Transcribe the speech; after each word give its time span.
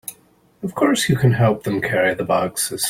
Of 0.63 0.73
course, 0.73 1.09
you 1.09 1.15
can 1.15 1.33
help 1.33 1.61
them 1.61 1.79
carry 1.79 2.15
the 2.15 2.23
boxes. 2.23 2.79